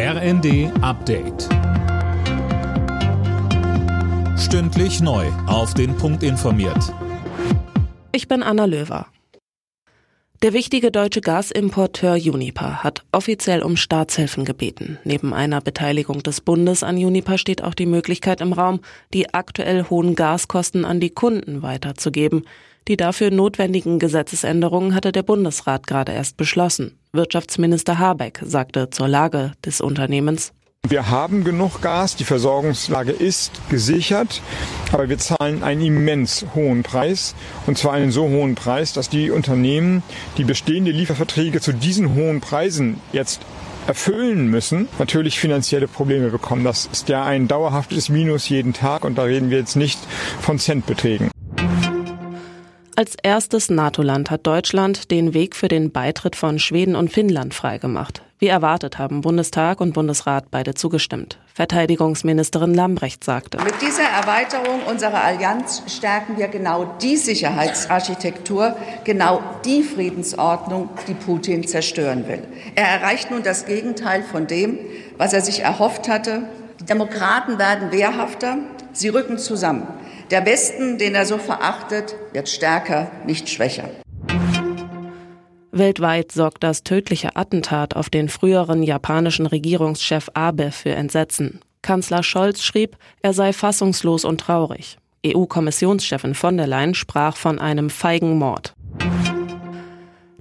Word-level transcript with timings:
RND 0.00 0.70
Update. 0.80 1.48
Stündlich 4.38 5.00
neu. 5.00 5.26
Auf 5.48 5.74
den 5.74 5.96
Punkt 5.96 6.22
informiert. 6.22 6.94
Ich 8.12 8.28
bin 8.28 8.44
Anna 8.44 8.66
Löwer. 8.66 9.08
Der 10.44 10.52
wichtige 10.52 10.92
deutsche 10.92 11.20
Gasimporteur 11.20 12.12
Uniper 12.12 12.84
hat 12.84 13.02
offiziell 13.10 13.60
um 13.60 13.76
Staatshilfen 13.76 14.44
gebeten. 14.44 15.00
Neben 15.02 15.34
einer 15.34 15.60
Beteiligung 15.60 16.22
des 16.22 16.42
Bundes 16.42 16.84
an 16.84 16.94
Uniper 16.94 17.36
steht 17.36 17.64
auch 17.64 17.74
die 17.74 17.86
Möglichkeit 17.86 18.40
im 18.40 18.52
Raum, 18.52 18.78
die 19.12 19.34
aktuell 19.34 19.86
hohen 19.90 20.14
Gaskosten 20.14 20.84
an 20.84 21.00
die 21.00 21.10
Kunden 21.10 21.62
weiterzugeben. 21.62 22.44
Die 22.86 22.96
dafür 22.96 23.32
notwendigen 23.32 23.98
Gesetzesänderungen 23.98 24.94
hatte 24.94 25.10
der 25.10 25.24
Bundesrat 25.24 25.88
gerade 25.88 26.12
erst 26.12 26.36
beschlossen. 26.36 27.00
Wirtschaftsminister 27.12 27.98
Habeck 27.98 28.40
sagte 28.44 28.90
zur 28.90 29.08
Lage 29.08 29.52
des 29.64 29.80
Unternehmens. 29.80 30.52
Wir 30.86 31.10
haben 31.10 31.44
genug 31.44 31.82
Gas, 31.82 32.16
die 32.16 32.24
Versorgungslage 32.24 33.12
ist 33.12 33.60
gesichert, 33.68 34.40
aber 34.92 35.08
wir 35.08 35.18
zahlen 35.18 35.62
einen 35.62 35.82
immens 35.82 36.46
hohen 36.54 36.82
Preis 36.82 37.34
und 37.66 37.76
zwar 37.76 37.92
einen 37.92 38.12
so 38.12 38.28
hohen 38.28 38.54
Preis, 38.54 38.92
dass 38.92 39.08
die 39.08 39.30
Unternehmen, 39.30 40.02
die 40.38 40.44
bestehende 40.44 40.92
Lieferverträge 40.92 41.60
zu 41.60 41.72
diesen 41.72 42.14
hohen 42.14 42.40
Preisen 42.40 43.00
jetzt 43.12 43.40
erfüllen 43.86 44.48
müssen, 44.48 44.88
natürlich 44.98 45.40
finanzielle 45.40 45.88
Probleme 45.88 46.30
bekommen. 46.30 46.62
Das 46.62 46.88
ist 46.92 47.08
ja 47.08 47.24
ein 47.24 47.48
dauerhaftes 47.48 48.08
Minus 48.08 48.48
jeden 48.48 48.72
Tag 48.72 49.04
und 49.04 49.18
da 49.18 49.24
reden 49.24 49.50
wir 49.50 49.58
jetzt 49.58 49.76
nicht 49.76 49.98
von 50.40 50.58
Centbeträgen. 50.58 51.30
Als 52.98 53.14
erstes 53.22 53.70
NATO-Land 53.70 54.28
hat 54.28 54.44
Deutschland 54.44 55.12
den 55.12 55.32
Weg 55.32 55.54
für 55.54 55.68
den 55.68 55.92
Beitritt 55.92 56.34
von 56.34 56.58
Schweden 56.58 56.96
und 56.96 57.12
Finnland 57.12 57.54
freigemacht. 57.54 58.22
Wie 58.40 58.48
erwartet 58.48 58.98
haben 58.98 59.20
Bundestag 59.20 59.80
und 59.80 59.92
Bundesrat 59.92 60.50
beide 60.50 60.74
zugestimmt. 60.74 61.38
Verteidigungsministerin 61.54 62.74
Lambrecht 62.74 63.22
sagte. 63.22 63.58
Mit 63.62 63.80
dieser 63.80 64.02
Erweiterung 64.02 64.82
unserer 64.90 65.22
Allianz 65.22 65.84
stärken 65.86 66.38
wir 66.38 66.48
genau 66.48 66.96
die 67.00 67.16
Sicherheitsarchitektur, 67.16 68.76
genau 69.04 69.42
die 69.64 69.84
Friedensordnung, 69.84 70.88
die 71.06 71.14
Putin 71.14 71.68
zerstören 71.68 72.26
will. 72.26 72.42
Er 72.74 72.88
erreicht 72.88 73.30
nun 73.30 73.44
das 73.44 73.66
Gegenteil 73.66 74.24
von 74.24 74.48
dem, 74.48 74.76
was 75.16 75.32
er 75.32 75.42
sich 75.42 75.60
erhofft 75.60 76.08
hatte. 76.08 76.48
Die 76.80 76.84
Demokraten 76.86 77.60
werden 77.60 77.92
wehrhafter, 77.92 78.58
sie 78.92 79.10
rücken 79.10 79.38
zusammen. 79.38 79.86
Der 80.30 80.44
Westen, 80.44 80.98
den 80.98 81.14
er 81.14 81.24
so 81.24 81.38
verachtet, 81.38 82.14
wird 82.32 82.50
stärker, 82.50 83.10
nicht 83.26 83.48
schwächer. 83.48 83.88
Weltweit 85.70 86.32
sorgt 86.32 86.62
das 86.64 86.82
tödliche 86.82 87.36
Attentat 87.36 87.96
auf 87.96 88.10
den 88.10 88.28
früheren 88.28 88.82
japanischen 88.82 89.46
Regierungschef 89.46 90.28
Abe 90.34 90.70
für 90.70 90.90
Entsetzen. 90.90 91.60
Kanzler 91.80 92.22
Scholz 92.22 92.62
schrieb, 92.62 92.96
er 93.22 93.32
sei 93.32 93.54
fassungslos 93.54 94.24
und 94.26 94.40
traurig. 94.40 94.98
EU-Kommissionschefin 95.26 96.34
von 96.34 96.56
der 96.56 96.66
Leyen 96.66 96.94
sprach 96.94 97.36
von 97.36 97.58
einem 97.58 97.88
feigen 97.88 98.38
Mord. 98.38 98.74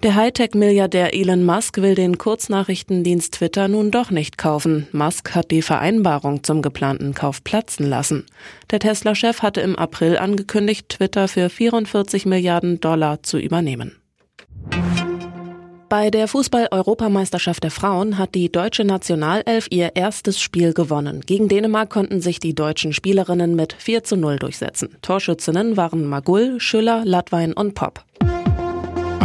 Der 0.03 0.13
Hightech-Milliardär 0.13 1.15
Elon 1.15 1.43
Musk 1.43 1.77
will 1.81 1.95
den 1.95 2.19
Kurznachrichtendienst 2.19 3.33
Twitter 3.33 3.67
nun 3.67 3.89
doch 3.89 4.11
nicht 4.11 4.37
kaufen. 4.37 4.87
Musk 4.91 5.33
hat 5.33 5.49
die 5.49 5.63
Vereinbarung 5.63 6.43
zum 6.43 6.61
geplanten 6.61 7.15
Kauf 7.15 7.43
platzen 7.43 7.89
lassen. 7.89 8.27
Der 8.69 8.77
Tesla-Chef 8.77 9.41
hatte 9.41 9.61
im 9.61 9.75
April 9.75 10.19
angekündigt, 10.19 10.89
Twitter 10.89 11.27
für 11.27 11.49
44 11.49 12.27
Milliarden 12.27 12.79
Dollar 12.79 13.23
zu 13.23 13.39
übernehmen. 13.39 13.95
Bei 15.89 16.11
der 16.11 16.27
Fußball-Europameisterschaft 16.27 17.63
der 17.63 17.71
Frauen 17.71 18.19
hat 18.19 18.35
die 18.35 18.51
deutsche 18.51 18.83
Nationalelf 18.83 19.65
ihr 19.71 19.95
erstes 19.95 20.39
Spiel 20.39 20.73
gewonnen. 20.73 21.21
Gegen 21.25 21.47
Dänemark 21.47 21.89
konnten 21.89 22.21
sich 22.21 22.39
die 22.39 22.53
deutschen 22.53 22.93
Spielerinnen 22.93 23.55
mit 23.55 23.73
4 23.73 24.03
zu 24.03 24.15
0 24.15 24.37
durchsetzen. 24.37 24.95
Torschützinnen 25.01 25.75
waren 25.75 26.05
Magull, 26.05 26.59
Schüller, 26.59 27.03
Latwein 27.03 27.53
und 27.53 27.73
Popp. 27.73 28.03